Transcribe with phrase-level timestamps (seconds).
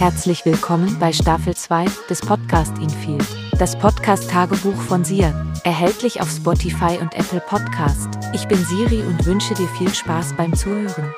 [0.00, 3.26] Herzlich willkommen bei Staffel 2 des Podcast Infield,
[3.58, 5.28] das Podcast-Tagebuch von Sia,
[5.62, 8.08] erhältlich auf Spotify und Apple Podcast.
[8.32, 11.12] Ich bin Siri und wünsche dir viel Spaß beim Zuhören.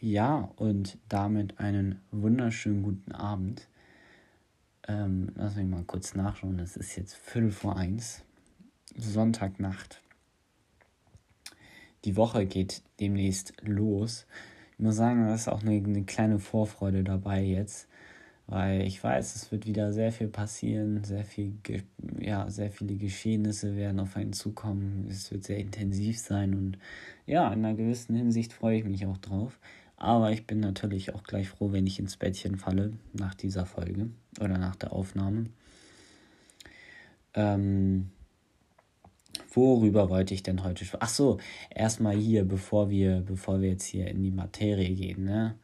[0.00, 3.68] Ja, und damit einen wunderschönen guten Abend.
[4.86, 6.58] Ähm, lass mich mal kurz nachschauen.
[6.58, 8.22] Es ist jetzt Viertel vor eins,
[8.98, 10.02] Sonntagnacht.
[12.04, 14.26] Die Woche geht demnächst los.
[14.78, 17.88] Ich muss sagen, da ist auch eine, eine kleine Vorfreude dabei jetzt,
[18.46, 21.54] weil ich weiß, es wird wieder sehr viel passieren, sehr viel,
[22.20, 25.08] ja, sehr viele Geschehnisse werden auf einen zukommen.
[25.10, 26.78] Es wird sehr intensiv sein und
[27.26, 29.58] ja, in einer gewissen Hinsicht freue ich mich auch drauf.
[29.96, 34.10] Aber ich bin natürlich auch gleich froh, wenn ich ins Bettchen falle nach dieser Folge
[34.40, 35.46] oder nach der Aufnahme.
[37.34, 38.10] Ähm,
[39.58, 41.02] worüber wollte ich denn heute sprechen?
[41.02, 41.38] Ach so,
[41.70, 45.56] erstmal hier, bevor wir, bevor wir jetzt hier in die Materie gehen, ne?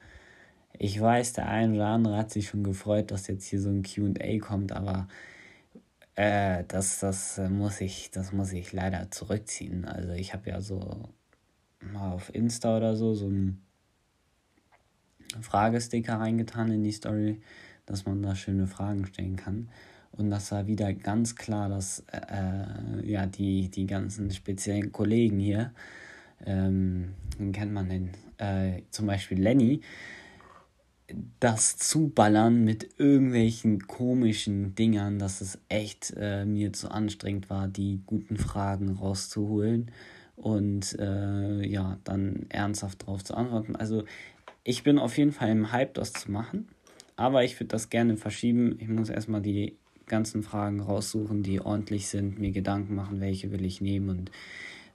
[0.77, 3.85] Ich weiß, der ein oder andere hat sich schon gefreut, dass jetzt hier so ein
[3.85, 5.07] QA kommt, aber
[6.17, 9.85] äh, das, das muss ich, das muss ich leider zurückziehen.
[9.85, 10.81] Also ich habe ja so
[11.81, 13.63] mal auf Insta oder so so ein
[15.41, 17.41] Fragesticker reingetan in die Story,
[17.87, 19.69] dass man da schöne Fragen stellen kann.
[20.17, 25.73] Und das war wieder ganz klar, dass äh, ja, die, die ganzen speziellen Kollegen hier,
[26.47, 29.81] ähm, den kennt man denn, äh, zum Beispiel Lenny,
[31.41, 38.01] das Zuballern mit irgendwelchen komischen Dingern, dass es echt äh, mir zu anstrengend war, die
[38.07, 39.91] guten Fragen rauszuholen
[40.37, 43.77] und äh, ja, dann ernsthaft darauf zu antworten.
[43.77, 44.05] Also
[44.63, 46.69] ich bin auf jeden Fall im Hype, das zu machen.
[47.17, 48.77] Aber ich würde das gerne verschieben.
[48.81, 49.77] Ich muss erstmal die
[50.07, 54.31] ganzen Fragen raussuchen, die ordentlich sind, mir Gedanken machen, welche will ich nehmen und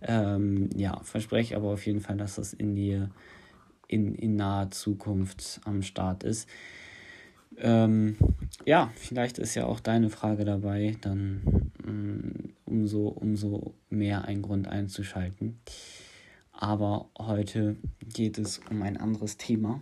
[0.02, 3.10] ähm, ja, verspreche aber auf jeden Fall, dass das in dir
[3.88, 6.48] in, in naher Zukunft am Start ist.
[7.58, 8.16] Ähm,
[8.66, 14.68] ja, vielleicht ist ja auch deine Frage dabei, dann ähm, umso, umso mehr ein Grund
[14.68, 15.60] einzuschalten.
[16.54, 19.82] Aber heute geht es um ein anderes Thema.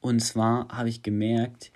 [0.00, 1.72] Und zwar habe ich gemerkt,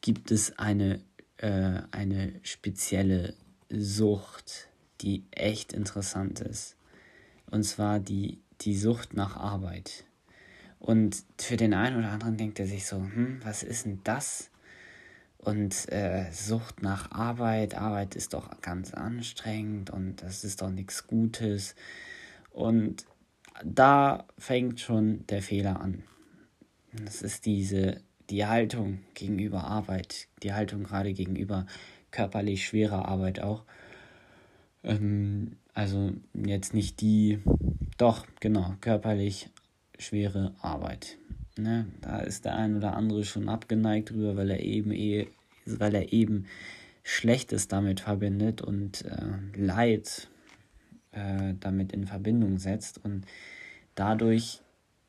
[0.00, 1.00] gibt es eine,
[1.38, 3.34] äh, eine spezielle
[3.70, 4.68] Sucht,
[5.00, 6.76] die echt interessant ist.
[7.50, 10.04] Und zwar die, die Sucht nach Arbeit.
[10.78, 14.50] Und für den einen oder anderen denkt er sich so, hm, was ist denn das?
[15.38, 21.06] Und äh, Sucht nach Arbeit, Arbeit ist doch ganz anstrengend und das ist doch nichts
[21.06, 21.74] Gutes.
[22.50, 23.06] Und
[23.64, 26.02] da fängt schon der Fehler an.
[26.92, 28.00] Das ist diese,
[28.30, 31.66] die Haltung gegenüber Arbeit, die Haltung gerade gegenüber
[32.10, 33.64] körperlich schwerer Arbeit auch.
[34.84, 37.40] Ähm, also jetzt nicht die,
[37.96, 39.50] doch, genau, körperlich
[39.98, 41.18] schwere Arbeit.
[41.56, 41.86] Ne?
[42.00, 45.26] Da ist der ein oder andere schon abgeneigt drüber, weil er eben eh,
[45.66, 46.46] weil er eben
[47.02, 50.28] Schlechtes damit verbindet und äh, Leid
[51.12, 53.24] äh, damit in Verbindung setzt und
[53.94, 54.60] dadurch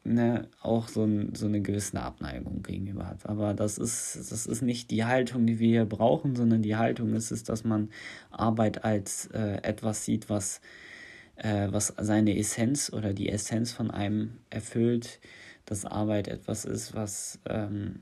[0.04, 3.26] ne, auch so, ein, so eine gewisse Abneigung gegenüber hat.
[3.26, 7.14] Aber das ist, das ist nicht die Haltung, die wir hier brauchen, sondern die Haltung
[7.14, 7.90] ist es, dass man
[8.32, 10.62] Arbeit als äh, etwas sieht, was,
[11.36, 15.20] äh, was seine Essenz oder die Essenz von einem erfüllt,
[15.66, 18.02] dass Arbeit etwas ist, was ähm,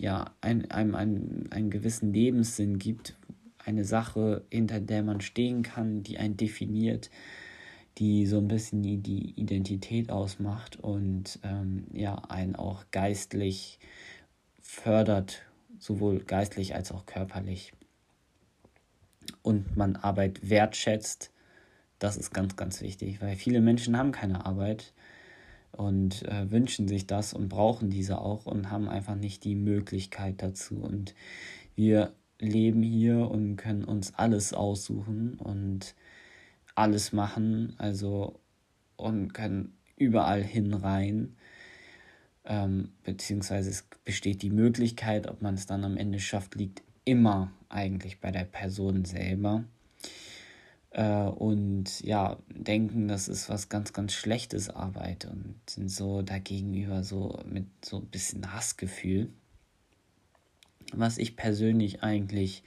[0.00, 3.16] ja, ein, einem einen, einen gewissen Lebenssinn gibt,
[3.64, 7.10] eine Sache, hinter der man stehen kann, die einen definiert,
[8.00, 13.78] die so ein bisschen die, die Identität ausmacht und ähm, ja, einen auch geistlich
[14.62, 15.42] fördert,
[15.78, 17.74] sowohl geistlich als auch körperlich.
[19.42, 21.30] Und man Arbeit wertschätzt,
[21.98, 24.94] das ist ganz, ganz wichtig, weil viele Menschen haben keine Arbeit
[25.72, 30.42] und äh, wünschen sich das und brauchen diese auch und haben einfach nicht die Möglichkeit
[30.42, 30.76] dazu.
[30.76, 31.14] Und
[31.74, 35.94] wir leben hier und können uns alles aussuchen und
[36.74, 38.40] alles machen, also
[38.96, 41.36] und können überall hin rein.
[42.44, 47.52] Ähm, beziehungsweise es besteht die Möglichkeit, ob man es dann am Ende schafft, liegt immer
[47.68, 49.64] eigentlich bei der Person selber.
[50.90, 57.04] Äh, und ja, denken, das ist was ganz, ganz Schlechtes Arbeit und sind so dagegenüber
[57.04, 59.30] so mit so ein bisschen Hassgefühl
[60.92, 62.62] was ich persönlich eigentlich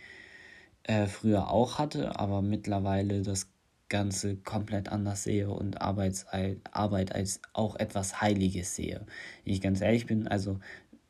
[0.84, 3.48] äh, früher auch hatte, aber mittlerweile das
[3.94, 6.26] Ganze komplett anders sehe und Arbeits
[6.72, 9.06] Arbeit als auch etwas Heiliges sehe.
[9.46, 10.60] Ich ganz ehrlich bin, also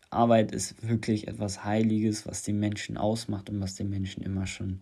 [0.10, 4.82] Arbeit ist wirklich etwas Heiliges, was den Menschen ausmacht und was den Menschen immer schon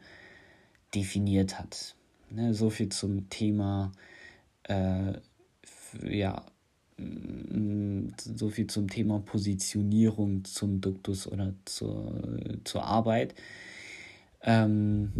[0.95, 1.95] definiert hat.
[2.31, 3.92] Ne, so viel zum Thema
[4.63, 5.13] äh,
[6.04, 6.44] ja,
[6.97, 12.19] mm, so viel zum Thema Positionierung zum Duktus oder zur,
[12.63, 13.36] zur Arbeit.
[14.42, 15.13] Ähm,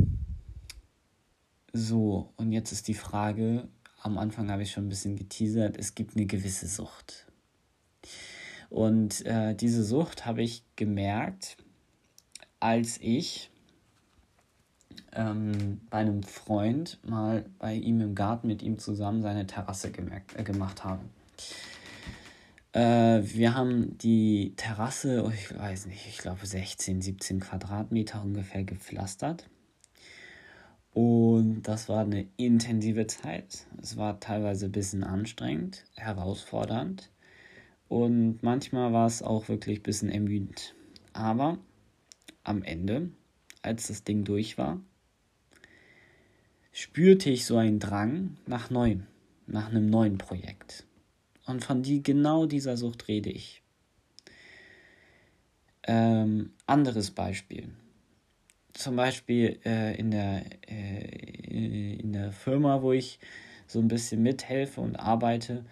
[1.74, 3.68] so, und jetzt ist die Frage,
[4.02, 7.28] am Anfang habe ich schon ein bisschen geteasert, es gibt eine gewisse Sucht.
[8.70, 11.58] Und äh, diese Sucht habe ich gemerkt,
[12.60, 13.50] als ich
[15.14, 20.38] ähm, bei einem Freund mal bei ihm im Garten mit ihm zusammen seine Terrasse gemerkt,
[20.38, 21.04] äh, gemacht habe.
[22.74, 28.64] Äh, wir haben die Terrasse, oh, ich weiß nicht, ich glaube 16, 17 Quadratmeter ungefähr
[28.64, 29.50] gepflastert.
[30.94, 33.66] Und das war eine intensive Zeit.
[33.82, 37.10] Es war teilweise ein bisschen anstrengend, herausfordernd.
[37.88, 40.76] Und manchmal war es auch wirklich ein bisschen ermüdend.
[41.14, 41.58] Aber
[42.44, 43.10] am Ende,
[43.62, 44.82] als das Ding durch war,
[46.72, 49.08] spürte ich so einen Drang nach neuem,
[49.48, 50.86] nach einem neuen Projekt.
[51.46, 53.62] Und von die, genau dieser Sucht rede ich.
[55.84, 57.70] Ähm, anderes Beispiel.
[58.74, 63.20] Zum Beispiel äh, in, der, äh, in der Firma, wo ich
[63.68, 65.66] so ein bisschen mithelfe und arbeite,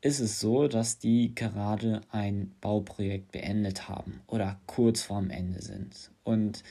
[0.00, 6.10] ist es so, dass die gerade ein Bauprojekt beendet haben oder kurz vorm Ende sind.
[6.22, 6.62] Und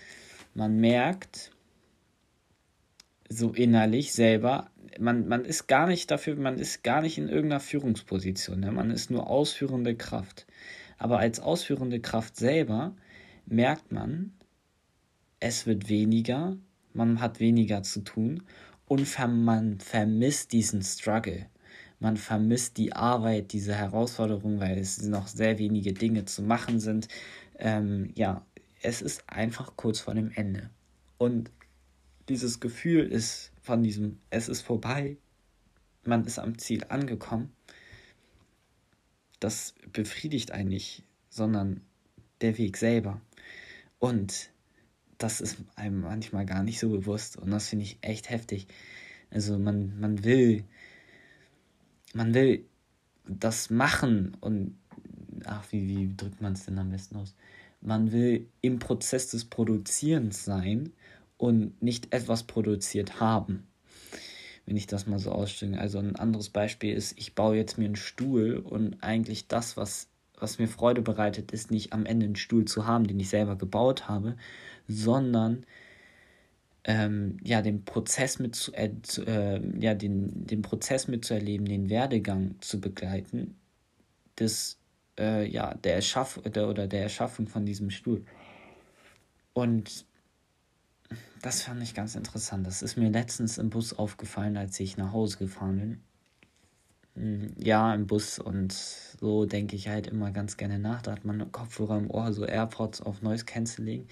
[0.53, 1.51] man merkt,
[3.29, 4.69] so innerlich selber,
[4.99, 8.71] man, man ist gar nicht dafür, man ist gar nicht in irgendeiner Führungsposition, ne?
[8.71, 10.45] man ist nur ausführende Kraft.
[10.97, 12.95] Aber als ausführende Kraft selber
[13.45, 14.33] merkt man,
[15.45, 16.57] es wird weniger,
[16.93, 18.41] man hat weniger zu tun
[18.87, 19.07] und
[19.45, 21.45] man vermisst diesen Struggle.
[21.99, 27.09] Man vermisst die Arbeit, diese Herausforderung, weil es noch sehr wenige Dinge zu machen sind.
[27.59, 28.43] Ähm, ja,
[28.81, 30.71] es ist einfach kurz vor dem Ende.
[31.19, 31.51] Und
[32.27, 35.15] dieses Gefühl ist von diesem, es ist vorbei,
[36.05, 37.53] man ist am Ziel angekommen,
[39.39, 41.81] das befriedigt einen nicht, sondern
[42.41, 43.21] der Weg selber.
[43.99, 44.49] Und
[45.17, 48.67] das ist einem manchmal gar nicht so bewusst und das finde ich echt heftig.
[49.31, 50.63] Also man, man will,
[52.13, 52.65] man will
[53.27, 54.77] das machen und
[55.45, 57.35] ach, wie, wie drückt man es denn am besten aus?
[57.81, 60.91] Man will im Prozess des Produzierens sein
[61.37, 63.67] und nicht etwas produziert haben.
[64.65, 65.79] Wenn ich das mal so ausstelle.
[65.79, 70.07] Also ein anderes Beispiel ist, ich baue jetzt mir einen Stuhl und eigentlich das, was,
[70.39, 73.55] was mir Freude bereitet, ist nicht am Ende einen Stuhl zu haben, den ich selber
[73.55, 74.35] gebaut habe,
[74.87, 75.65] sondern
[76.83, 81.89] ähm, ja, den Prozess mit zu, äh, zu äh, ja, den, den Prozess mitzuerleben, den
[81.89, 83.55] Werdegang zu begleiten,
[84.39, 84.77] des,
[85.17, 88.23] äh, ja, der, Erschaff der, oder der Erschaffung von diesem Stuhl.
[89.53, 90.05] Und
[91.41, 92.67] das fand ich ganz interessant.
[92.67, 96.01] Das ist mir letztens im Bus aufgefallen, als ich nach Hause gefahren bin.
[97.15, 101.01] Ja, im Bus und so denke ich halt immer ganz gerne nach.
[101.01, 104.07] Da hat man Kopfhörer im Ohr, so AirPods auf Noise Cancelling.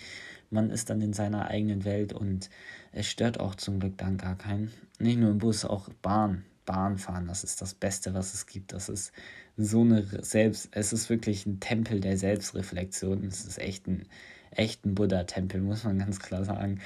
[0.50, 2.50] Man ist dann in seiner eigenen Welt und
[2.94, 4.72] es stört auch zum Glück dann gar keinen.
[5.00, 6.46] Nicht nur im Bus, auch Bahn.
[6.66, 8.72] Bahn fahren, das ist das Beste, was es gibt.
[8.72, 9.12] Das ist
[9.58, 13.26] so eine Selbst, es ist wirklich ein Tempel der Selbstreflexion.
[13.26, 14.06] Es ist echt ein,
[14.52, 16.80] echt ein Buddha-Tempel, muss man ganz klar sagen.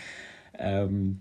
[0.58, 1.20] Ähm,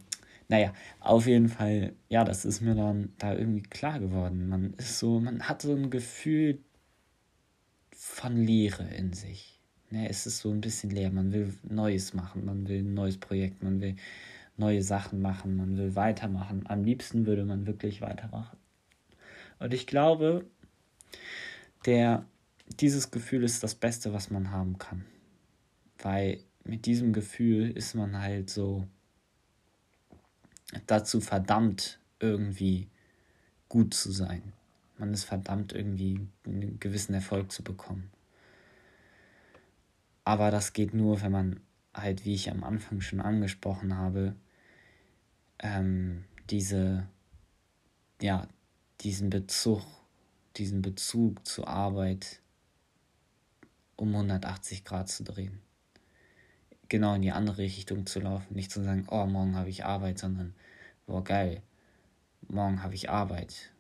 [0.49, 4.49] naja, auf jeden Fall, ja, das ist mir dann da irgendwie klar geworden.
[4.49, 6.61] Man ist so, man hat so ein Gefühl
[7.93, 9.61] von Leere in sich.
[9.91, 11.11] Ne, es ist so ein bisschen leer.
[11.11, 13.97] Man will Neues machen, man will ein neues Projekt, man will
[14.57, 16.65] neue Sachen machen, man will weitermachen.
[16.67, 18.57] Am liebsten würde man wirklich weitermachen.
[19.59, 20.47] Und ich glaube,
[21.87, 22.25] der,
[22.81, 25.05] dieses Gefühl ist das Beste, was man haben kann.
[25.99, 28.87] Weil mit diesem Gefühl ist man halt so
[30.87, 32.89] dazu verdammt, irgendwie
[33.69, 34.53] gut zu sein.
[34.99, 38.11] Man ist verdammt, irgendwie einen gewissen Erfolg zu bekommen.
[40.25, 41.61] Aber das geht nur, wenn man
[41.95, 44.35] halt, wie ich am Anfang schon angesprochen habe,
[45.59, 47.07] ähm, diese,
[48.21, 48.49] ja,
[49.03, 49.83] diesen Bezug,
[50.57, 52.41] diesen Bezug zur Arbeit
[53.97, 55.61] um 180 Grad zu drehen
[56.89, 58.55] genau in die andere Richtung zu laufen.
[58.55, 60.55] Nicht zu sagen, oh, morgen habe ich Arbeit, sondern,
[61.07, 61.63] boah, geil,
[62.49, 63.73] morgen habe ich Arbeit.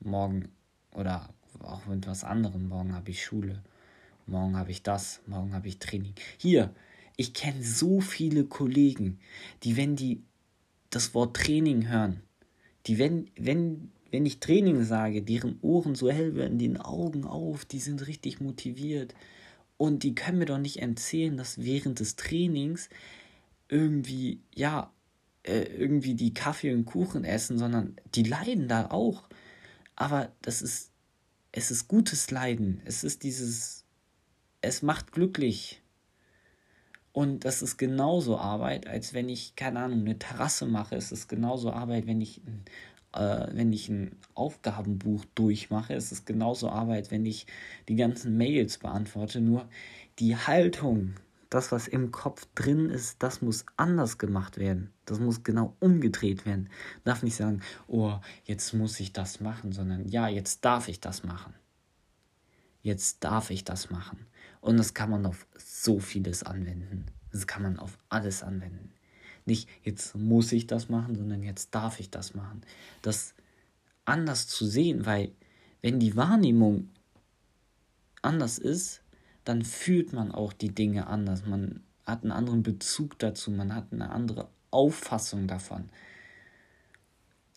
[0.00, 0.48] Morgen
[0.94, 1.28] oder
[1.60, 3.62] auch mit was anderem, morgen habe ich Schule.
[4.26, 6.14] Morgen habe ich das, morgen habe ich Training.
[6.38, 6.74] Hier,
[7.16, 9.18] ich kenne so viele Kollegen,
[9.62, 10.22] die, wenn die
[10.90, 12.22] das Wort Training hören,
[12.86, 17.64] die, wenn, wenn, wenn ich Training sage, deren Ohren so hell werden, den Augen auf,
[17.64, 19.14] die sind richtig motiviert.
[19.82, 22.88] Und die können mir doch nicht erzählen, dass während des Trainings
[23.68, 24.92] irgendwie, ja,
[25.42, 29.28] äh, irgendwie die Kaffee und Kuchen essen, sondern die leiden da auch.
[29.96, 30.92] Aber das ist
[31.50, 32.80] es ist gutes Leiden.
[32.84, 33.84] Es ist dieses,
[34.60, 35.82] es macht glücklich.
[37.10, 40.94] Und das ist genauso Arbeit, als wenn ich, keine Ahnung, eine Terrasse mache.
[40.94, 42.40] Es ist genauso Arbeit, wenn ich,
[43.14, 45.94] äh, wenn ich ein Aufgabenbuch durchmache.
[45.94, 47.46] Es ist genauso Arbeit, wenn ich
[47.88, 49.40] die ganzen Mails beantworte.
[49.40, 49.68] Nur
[50.18, 51.14] die Haltung,
[51.50, 54.90] das, was im Kopf drin ist, das muss anders gemacht werden.
[55.04, 56.70] Das muss genau umgedreht werden.
[57.04, 58.14] Darf nicht sagen, oh,
[58.44, 61.54] jetzt muss ich das machen, sondern ja, jetzt darf ich das machen.
[62.80, 64.26] Jetzt darf ich das machen.
[64.60, 67.06] Und das kann man auf so vieles anwenden.
[67.30, 68.90] Das kann man auf alles anwenden.
[69.44, 72.62] Nicht jetzt muss ich das machen, sondern jetzt darf ich das machen.
[73.02, 73.34] Das
[74.04, 75.32] anders zu sehen, weil
[75.80, 76.88] wenn die Wahrnehmung
[78.22, 79.02] anders ist,
[79.44, 81.46] dann fühlt man auch die Dinge anders.
[81.46, 85.88] Man hat einen anderen Bezug dazu, man hat eine andere Auffassung davon.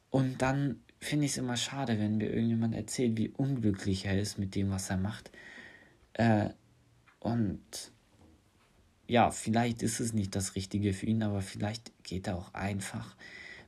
[0.10, 4.40] Und dann finde ich es immer schade, wenn mir irgendjemand erzählt, wie unglücklich er ist
[4.40, 5.32] mit dem, was er macht.
[6.14, 6.50] Äh,
[7.20, 7.92] und
[9.08, 13.16] ja, vielleicht ist es nicht das Richtige für ihn, aber vielleicht geht er auch einfach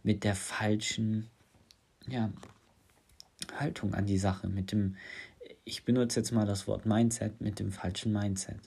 [0.04, 1.28] mit der falschen
[2.08, 2.32] ja,
[3.56, 4.96] Haltung an die Sache, mit dem,
[5.64, 8.60] ich benutze jetzt mal das Wort Mindset, mit dem falschen Mindset.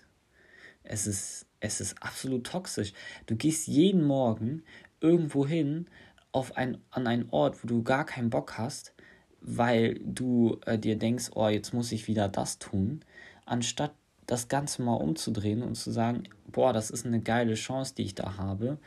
[0.83, 2.93] Es ist, es ist absolut toxisch.
[3.27, 4.63] Du gehst jeden Morgen
[5.01, 5.87] irgendwo hin
[6.33, 8.95] auf ein, an einen Ort, wo du gar keinen Bock hast,
[9.41, 13.05] weil du äh, dir denkst, oh, jetzt muss ich wieder das tun,
[13.47, 13.95] anstatt
[14.31, 18.15] das Ganze mal umzudrehen und zu sagen, boah, das ist eine geile Chance, die ich
[18.15, 18.79] da habe.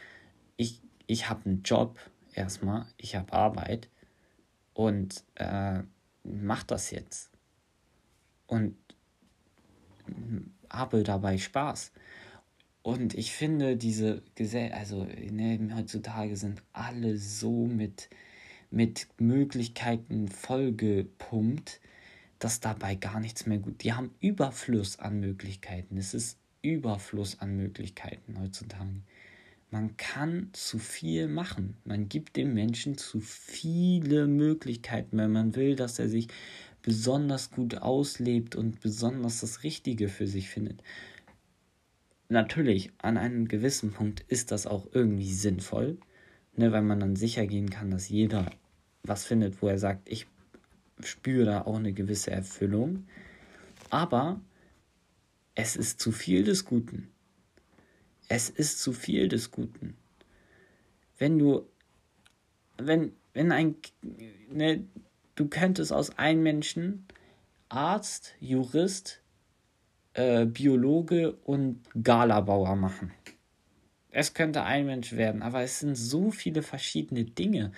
[0.55, 1.99] Ich, ich habe einen Job
[2.33, 3.89] erstmal, ich habe Arbeit
[4.73, 5.81] und äh,
[6.23, 7.29] mach das jetzt.
[8.47, 8.77] Und
[10.69, 11.91] habe dabei Spaß.
[12.81, 18.09] Und ich finde, diese Gesell also ne, heutzutage sind alle so mit,
[18.71, 21.81] mit Möglichkeiten vollgepumpt,
[22.43, 23.83] dass dabei gar nichts mehr gut.
[23.83, 25.97] Die haben Überfluss an Möglichkeiten.
[25.97, 29.01] Es ist Überfluss an Möglichkeiten heutzutage.
[29.71, 31.77] Man kann zu viel machen.
[31.85, 36.27] Man gibt dem Menschen zu viele Möglichkeiten, wenn man will, dass er sich
[36.81, 40.83] besonders gut auslebt und besonders das Richtige für sich findet.
[42.27, 45.97] Natürlich, an einem gewissen Punkt ist das auch irgendwie sinnvoll,
[46.55, 48.51] ne, weil man dann sicher gehen kann, dass jeder
[49.03, 50.27] was findet, wo er sagt, ich
[51.07, 53.07] spüre da auch eine gewisse Erfüllung.
[53.89, 54.39] Aber
[55.55, 57.09] es ist zu viel des Guten.
[58.27, 59.95] Es ist zu viel des Guten.
[61.17, 61.67] Wenn du,
[62.77, 63.75] wenn, wenn ein,
[64.49, 64.83] ne,
[65.35, 67.05] du könntest aus einem Menschen
[67.69, 69.21] Arzt, Jurist,
[70.13, 73.11] äh, Biologe und Galabauer machen.
[74.11, 77.71] Es könnte ein Mensch werden, aber es sind so viele verschiedene Dinge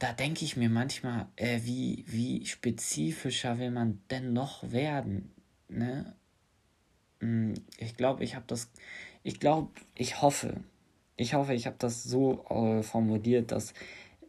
[0.00, 5.30] da denke ich mir manchmal, äh, wie, wie spezifischer will man denn noch werden?
[5.68, 6.16] Ne?
[7.20, 8.70] Hm, ich glaube, ich habe das,
[9.22, 10.56] ich glaube, ich hoffe,
[11.16, 13.74] ich hoffe, ich habe das so äh, formuliert, dass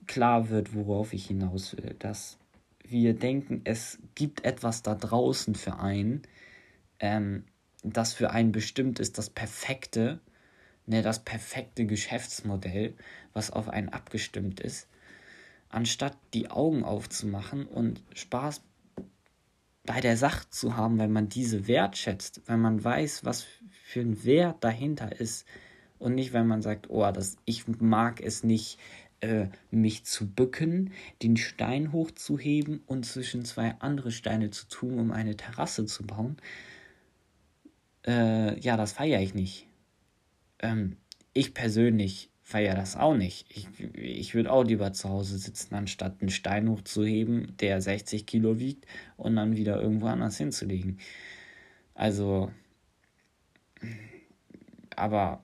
[0.08, 1.96] klar wird, worauf ich hinaus will.
[2.00, 2.38] Dass
[2.86, 6.24] wir denken, es gibt etwas da draußen für einen,
[7.00, 7.46] ähm,
[7.82, 10.20] das für einen bestimmt ist, das perfekte,
[10.86, 12.94] ne, das perfekte Geschäftsmodell,
[13.32, 14.90] was auf einen abgestimmt ist
[15.74, 18.62] anstatt die Augen aufzumachen und Spaß
[19.86, 23.46] bei der Sache zu haben, wenn man diese wertschätzt, wenn man weiß, was
[23.84, 25.46] für ein Wert dahinter ist
[26.00, 28.80] und nicht, wenn man sagt, oh, das, ich mag es nicht,
[29.22, 35.12] äh, mich zu bücken, den Stein hochzuheben und zwischen zwei andere Steine zu tun, um
[35.12, 36.38] eine Terrasse zu bauen.
[38.06, 39.68] Äh, ja, das feiere ich nicht.
[40.60, 40.98] Ähm,
[41.34, 43.46] ich persönlich feiere das auch nicht.
[43.50, 48.60] Ich, ich würde auch lieber zu Hause sitzen, anstatt einen Stein hochzuheben, der 60 Kilo
[48.60, 51.00] wiegt und dann wieder irgendwo anders hinzulegen.
[51.96, 52.52] Also,
[54.98, 55.44] aber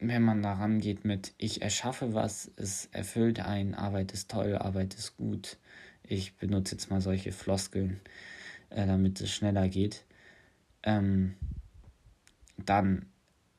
[0.00, 4.94] wenn man da rangeht mit, ich erschaffe was, es erfüllt einen, Arbeit ist toll, Arbeit
[4.94, 5.56] ist gut.
[6.02, 8.00] Ich benutze jetzt mal solche Floskeln,
[8.70, 10.04] äh, damit es schneller geht.
[10.82, 11.34] Ähm,
[12.56, 13.06] dann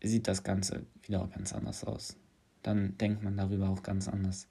[0.02, 2.18] sieht das Ganze wieder auch ganz anders aus.
[2.64, 4.48] Dann denkt man darüber auch ganz anders.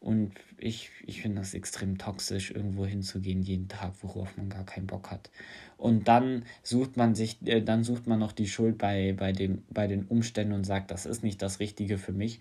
[0.00, 4.86] Und ich, ich finde das extrem toxisch, irgendwo hinzugehen jeden Tag, worauf man gar keinen
[4.86, 5.30] Bock hat.
[5.76, 9.62] Und dann sucht man sich, äh, dann sucht man noch die Schuld bei, bei, dem,
[9.68, 12.40] bei den Umständen und sagt, das ist nicht das Richtige für mich.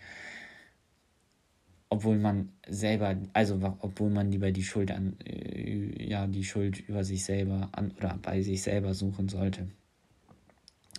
[1.90, 7.04] Obwohl man selber, also obwohl man lieber die Schuld an, äh, ja, die Schuld über
[7.04, 9.68] sich selber an oder bei sich selber suchen sollte.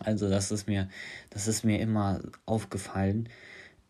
[0.01, 0.89] Also das ist mir,
[1.31, 3.29] das ist mir immer aufgefallen.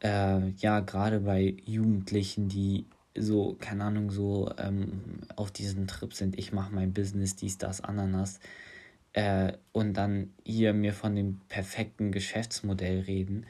[0.03, 2.87] Äh, ja, gerade bei Jugendlichen, die
[3.17, 7.81] so, keine Ahnung, so ähm, auf diesen Trip sind, ich mache mein Business, dies, das,
[7.81, 8.41] Ananas,
[9.13, 13.47] äh, und dann hier mir von dem perfekten Geschäftsmodell reden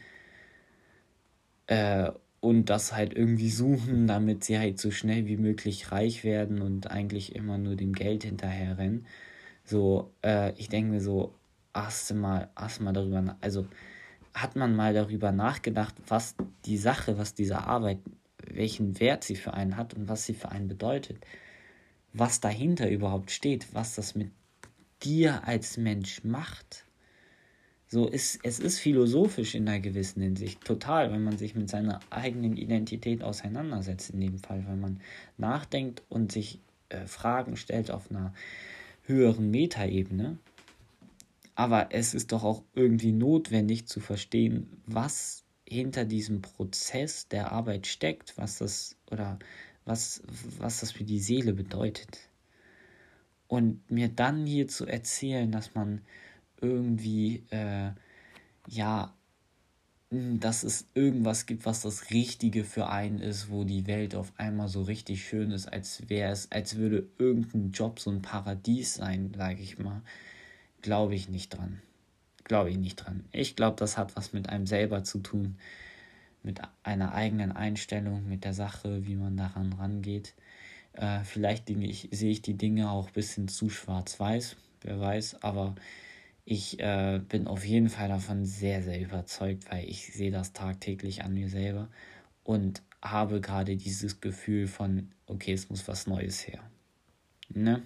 [1.67, 6.63] äh, und das halt irgendwie suchen, damit sie halt so schnell wie möglich reich werden
[6.63, 9.07] und eigentlich immer nur dem Geld hinterherrennen.
[9.65, 11.35] So, äh, ich denke mir so,
[11.75, 13.67] hast du mal, hast mal darüber, also
[14.35, 17.99] hat man mal darüber nachgedacht, was die Sache, was diese Arbeit,
[18.47, 21.19] welchen Wert sie für einen hat und was sie für einen bedeutet,
[22.13, 24.31] was dahinter überhaupt steht, was das mit
[25.03, 26.85] dir als Mensch macht.
[27.87, 31.99] So ist, es ist philosophisch in einer gewissen Hinsicht, total, wenn man sich mit seiner
[32.11, 35.01] eigenen Identität auseinandersetzt, in dem Fall, wenn man
[35.39, 38.33] nachdenkt und sich äh, Fragen stellt auf einer
[39.07, 40.39] höheren Metaebene.
[41.55, 47.87] Aber es ist doch auch irgendwie notwendig zu verstehen, was hinter diesem Prozess der Arbeit
[47.87, 49.39] steckt, was das oder
[49.85, 50.23] was,
[50.59, 52.29] was das für die Seele bedeutet.
[53.47, 56.03] Und mir dann hier zu erzählen, dass man
[56.61, 57.91] irgendwie, äh,
[58.69, 59.15] ja,
[60.11, 64.69] dass es irgendwas gibt, was das Richtige für einen ist, wo die Welt auf einmal
[64.69, 69.33] so richtig schön ist, als wäre es, als würde irgendein Job so ein Paradies sein,
[69.37, 70.03] sage ich mal,
[70.83, 71.81] glaube ich nicht dran.
[72.45, 73.25] Glaube ich nicht dran.
[73.33, 75.57] Ich glaube, das hat was mit einem selber zu tun,
[76.43, 80.35] mit einer eigenen Einstellung, mit der Sache, wie man daran rangeht.
[80.95, 85.75] Äh, vielleicht ich, sehe ich die Dinge auch ein bisschen zu schwarz-weiß, wer weiß, aber
[86.45, 91.23] ich äh, bin auf jeden Fall davon sehr, sehr überzeugt, weil ich sehe das tagtäglich
[91.23, 91.89] an mir selber
[92.43, 96.61] und habe gerade dieses Gefühl von, okay, es muss was Neues her.
[97.49, 97.83] Ne?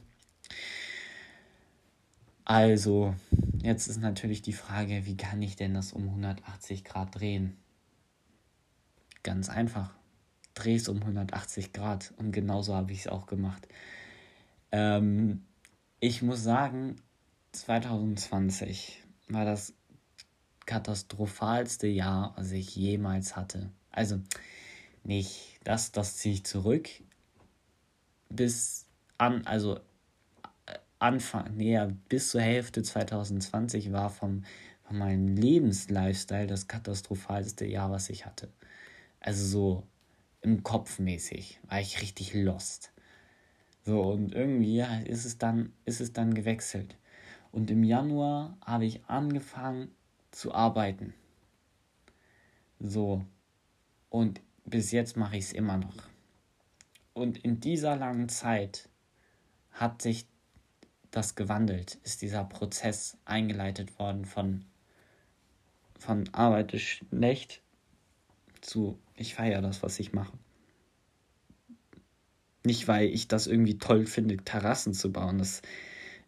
[2.45, 3.15] Also,
[3.63, 7.57] jetzt ist natürlich die Frage, wie kann ich denn das um 180 Grad drehen?
[9.23, 9.95] Ganz einfach.
[10.55, 13.67] Dreh es um 180 Grad und genauso habe ich es auch gemacht.
[14.73, 15.45] Ähm,
[16.00, 16.97] ich muss sagen,
[17.52, 19.73] 2020 war das
[20.67, 23.71] katastrophalste Jahr, was ich jemals hatte.
[23.91, 24.21] Also
[25.02, 26.89] nicht das, das ziehe ich zurück.
[28.28, 28.87] Bis
[29.19, 29.80] an, also
[31.04, 34.45] Anfang, näher bis zur Hälfte 2020 war vom,
[34.84, 38.49] von meinem Lebenslifestyle das katastrophalste Jahr, was ich hatte.
[39.21, 39.82] Also so
[40.40, 42.90] im Kopf mäßig war ich richtig lost.
[43.84, 46.97] So, und irgendwie ja, ist es dann, ist es dann gewechselt.
[47.52, 49.95] Und im Januar habe ich angefangen
[50.30, 51.12] zu arbeiten.
[52.80, 53.26] So.
[54.08, 55.97] Und bis jetzt mache ich es immer noch.
[57.12, 58.88] Und in dieser langen Zeit
[59.71, 60.26] hat sich
[61.17, 64.65] das gewandelt, ist dieser Prozess eingeleitet worden von,
[65.99, 67.63] von arbeite schlecht
[68.61, 70.37] zu ich feiere das, was ich mache.
[72.65, 75.39] Nicht, weil ich das irgendwie toll finde, Terrassen zu bauen.
[75.39, 75.63] Das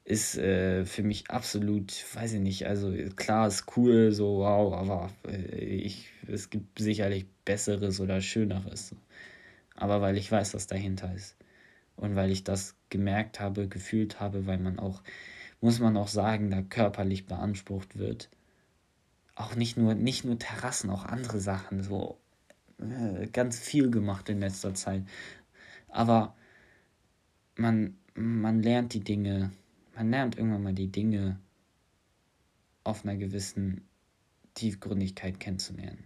[0.05, 5.11] ist äh, für mich absolut, weiß ich nicht, also klar ist cool, so wow, aber
[5.27, 8.95] äh, ich, es gibt sicherlich Besseres oder Schöneres.
[9.75, 11.37] Aber weil ich weiß, was dahinter ist.
[11.97, 15.03] Und weil ich das gemerkt habe, gefühlt habe, weil man auch,
[15.61, 18.31] muss man auch sagen, da körperlich beansprucht wird.
[19.35, 22.19] Auch nicht nur, nicht nur Terrassen, auch andere Sachen, so
[22.79, 25.03] äh, ganz viel gemacht in letzter Zeit.
[25.89, 26.35] Aber
[27.57, 29.51] man, man lernt die Dinge
[29.97, 31.41] man lernt irgendwann mal die Dinge
[32.85, 33.89] auf einer gewissen
[34.55, 36.05] Tiefgründigkeit kennenzulernen.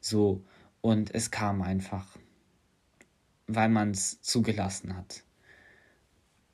[0.00, 0.44] So,
[0.80, 2.18] und es kam einfach,
[3.46, 5.22] weil man es zugelassen hat.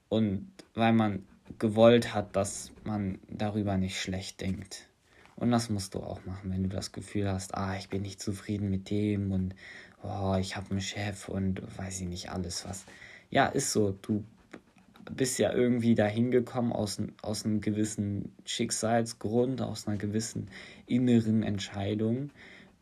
[0.09, 1.27] Und weil man
[1.59, 4.89] gewollt hat, dass man darüber nicht schlecht denkt.
[5.37, 8.21] Und das musst du auch machen, wenn du das Gefühl hast, ah, ich bin nicht
[8.21, 9.55] zufrieden mit dem und
[10.03, 12.85] oh, ich habe einen Chef und weiß ich nicht alles was.
[13.31, 14.25] Ja, ist so, du
[15.11, 20.49] bist ja irgendwie dahin gekommen aus, aus einem gewissen Schicksalsgrund, aus einer gewissen
[20.87, 22.31] inneren Entscheidung.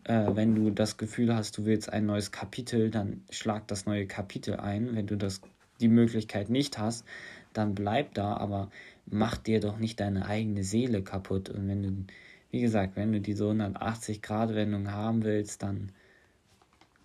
[0.05, 4.07] Äh, wenn du das Gefühl hast, du willst ein neues Kapitel, dann schlag das neue
[4.07, 4.95] Kapitel ein.
[4.97, 5.41] Wenn du das,
[5.81, 7.05] die Möglichkeit nicht hast,
[7.53, 8.71] dann bleib da, aber
[9.07, 11.49] mach dir doch nicht deine eigene Seele kaputt.
[11.51, 12.05] Und wenn du,
[12.51, 15.93] wie gesagt, wenn du diese 180-Grad-Wendung haben willst, dann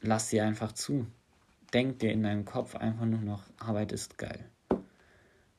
[0.01, 1.07] lass sie einfach zu.
[1.73, 4.45] Denk dir in deinem Kopf einfach nur noch, Arbeit ist geil.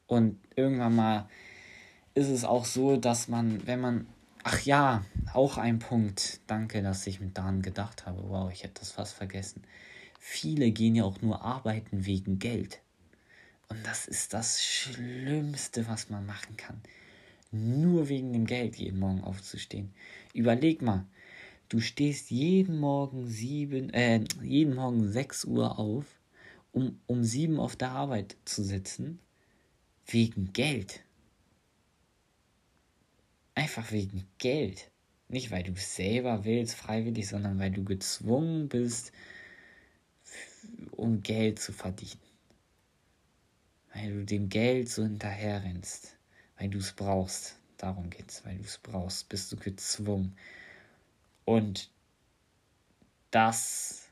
[0.06, 1.28] Und irgendwann mal
[2.14, 4.06] ist es auch so, dass man, wenn man,
[4.44, 8.80] ach ja, auch ein Punkt, danke, dass ich mit daran gedacht habe, wow, ich hätte
[8.80, 9.62] das fast vergessen.
[10.20, 12.80] Viele gehen ja auch nur arbeiten wegen Geld.
[13.68, 16.80] Und das ist das Schlimmste, was man machen kann.
[17.50, 19.94] Nur wegen dem Geld jeden Morgen aufzustehen.
[20.34, 21.06] Überleg mal,
[21.68, 26.04] du stehst jeden Morgen sieben, äh, jeden Morgen 6 Uhr auf,
[26.72, 29.20] um um sieben auf der Arbeit zu sitzen,
[30.06, 31.00] wegen Geld.
[33.54, 34.90] Einfach wegen Geld.
[35.28, 39.12] Nicht, weil du es selber willst, freiwillig, sondern weil du gezwungen bist,
[40.90, 42.20] um Geld zu verdienen.
[43.94, 46.16] Weil du dem Geld so hinterherrennst.
[46.58, 47.56] Weil du es brauchst.
[47.78, 48.44] Darum geht's.
[48.44, 50.36] Weil du es brauchst, bist du gezwungen.
[51.44, 51.90] Und
[53.30, 54.08] das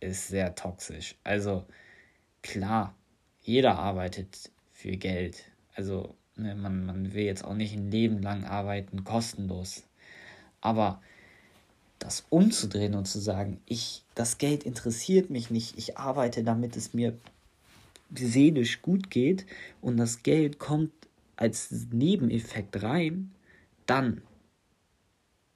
[0.00, 1.14] ist sehr toxisch.
[1.24, 1.66] Also
[2.42, 2.94] klar,
[3.42, 5.44] jeder arbeitet für Geld.
[5.74, 9.84] Also man, man will jetzt auch nicht ein Leben lang arbeiten, kostenlos.
[10.60, 11.00] Aber
[11.98, 16.94] das umzudrehen und zu sagen, ich, das Geld interessiert mich nicht, ich arbeite, damit es
[16.94, 17.16] mir
[18.14, 19.46] seelisch gut geht
[19.80, 20.92] und das Geld kommt
[21.36, 23.30] als Nebeneffekt rein,
[23.86, 24.22] dann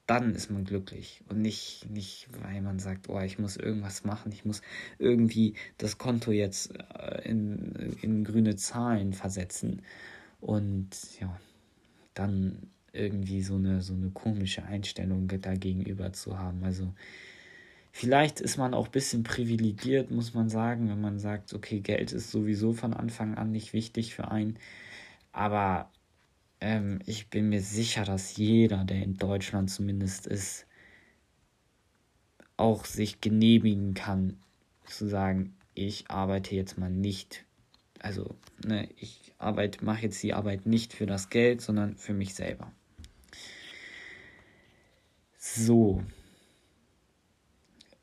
[0.07, 4.31] dann ist man glücklich und nicht, nicht, weil man sagt, oh, ich muss irgendwas machen,
[4.31, 4.61] ich muss
[4.99, 9.81] irgendwie das Konto jetzt äh, in, in grüne Zahlen versetzen
[10.45, 11.35] und ja,
[12.13, 16.63] dann irgendwie so eine, so eine komische Einstellung dagegenüber zu haben.
[16.63, 16.93] Also
[17.91, 22.11] vielleicht ist man auch ein bisschen privilegiert, muss man sagen, wenn man sagt, okay, Geld
[22.11, 24.59] ist sowieso von Anfang an nicht wichtig für einen,
[25.31, 25.89] aber
[26.61, 30.67] ähm, ich bin mir sicher, dass jeder, der in Deutschland zumindest ist,
[32.55, 34.37] auch sich genehmigen kann,
[34.85, 37.45] zu sagen, ich arbeite jetzt mal nicht,
[38.05, 42.35] also ne, ich arbeite, mache jetzt die Arbeit nicht für das Geld, sondern für mich
[42.35, 42.71] selber.
[45.39, 46.03] So.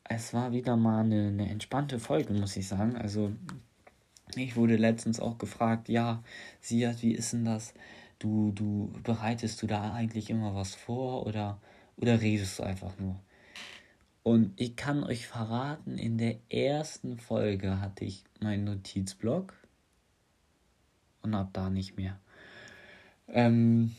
[0.03, 2.97] Es war wieder mal eine, eine entspannte Folge, muss ich sagen.
[2.97, 3.31] Also,
[4.35, 6.21] ich wurde letztens auch gefragt, ja,
[6.59, 7.73] Siad, wie ist denn das?
[8.19, 11.61] Du, du bereitest du da eigentlich immer was vor oder,
[11.95, 13.21] oder redest du einfach nur?
[14.21, 19.62] Und ich kann euch verraten, in der ersten Folge hatte ich meinen Notizblock
[21.23, 22.19] und ab da nicht mehr.
[23.27, 23.95] Ähm,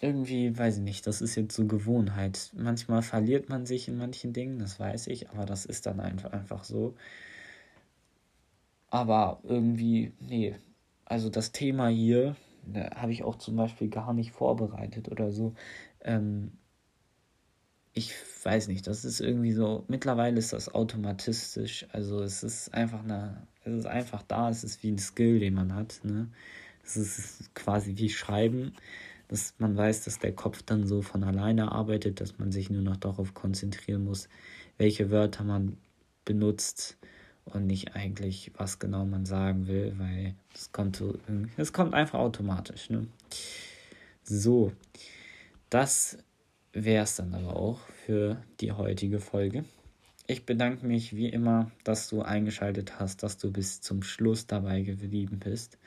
[0.00, 2.50] irgendwie, weiß ich nicht, das ist jetzt so Gewohnheit.
[2.56, 6.32] Manchmal verliert man sich in manchen Dingen, das weiß ich, aber das ist dann einfach,
[6.32, 6.94] einfach so.
[8.90, 10.56] Aber irgendwie, nee,
[11.04, 12.36] also das Thema hier,
[12.94, 15.54] habe ich auch zum Beispiel gar nicht vorbereitet oder so.
[16.00, 16.52] Ähm,
[17.94, 23.02] ich weiß nicht, das ist irgendwie so, mittlerweile ist das automatistisch, also es ist einfach
[23.04, 26.28] eine, es ist einfach da, es ist wie ein Skill, den man hat, ne?
[26.84, 28.74] Es ist quasi wie Schreiben,
[29.28, 32.82] dass man weiß, dass der Kopf dann so von alleine arbeitet, dass man sich nur
[32.82, 34.28] noch darauf konzentrieren muss,
[34.78, 35.76] welche Wörter man
[36.24, 36.96] benutzt,
[37.44, 41.18] und nicht eigentlich, was genau man sagen will, weil es kommt so,
[41.56, 42.90] es kommt einfach automatisch.
[42.90, 43.06] Ne?
[44.22, 44.72] So,
[45.70, 46.18] das
[46.72, 49.64] wäre es dann aber auch für die heutige Folge.
[50.26, 54.82] Ich bedanke mich wie immer, dass du eingeschaltet hast, dass du bis zum Schluss dabei
[54.82, 55.78] geblieben bist.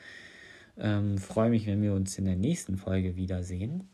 [0.78, 3.88] Ähm, Freue mich, wenn wir uns in der nächsten Folge wiedersehen.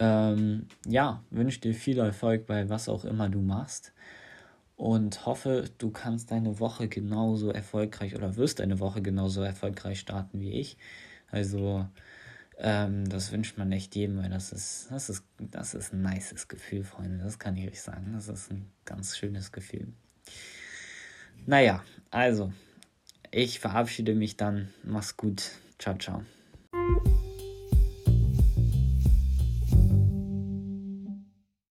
[0.00, 3.92] Ähm, ja, wünsche dir viel Erfolg bei was auch immer du machst
[4.76, 10.40] und hoffe, du kannst deine Woche genauso erfolgreich oder wirst deine Woche genauso erfolgreich starten
[10.40, 10.76] wie ich.
[11.30, 11.86] Also,
[12.58, 16.48] ähm, das wünscht man echt jedem, weil das ist, das ist, das ist ein nices
[16.48, 17.24] Gefühl, Freunde.
[17.24, 18.12] Das kann ich euch sagen.
[18.14, 19.88] Das ist ein ganz schönes Gefühl.
[21.46, 22.52] Naja, also,
[23.30, 24.68] ich verabschiede mich dann.
[24.84, 25.50] Mach's gut.
[25.78, 26.22] Ciao, ciao.